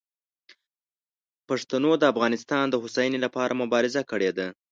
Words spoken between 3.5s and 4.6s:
مبارزه کړې ده.